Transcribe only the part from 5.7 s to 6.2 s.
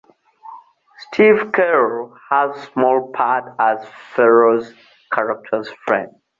friend.